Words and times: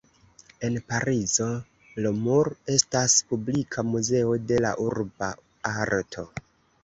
En 0.67 0.77
Parizo, 0.91 1.49
Le 2.05 2.11
Mur 2.21 2.47
estas 2.75 3.17
publika 3.33 3.85
muzeo 3.91 4.33
de 4.53 4.59
urba 4.87 5.31
arto. 5.75 6.27